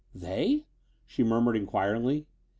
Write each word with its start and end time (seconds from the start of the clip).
"They?" 0.15 0.65
she 1.05 1.21
murmured 1.23 1.55
inquiringly. 1.55 2.25